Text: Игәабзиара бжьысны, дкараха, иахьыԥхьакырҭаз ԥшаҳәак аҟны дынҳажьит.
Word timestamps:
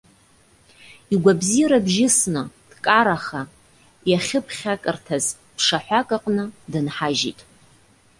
Игәабзиара 1.13 1.85
бжьысны, 1.85 2.41
дкараха, 2.71 3.41
иахьыԥхьакырҭаз 4.09 5.25
ԥшаҳәак 5.55 6.09
аҟны 6.17 6.45
дынҳажьит. 6.71 7.39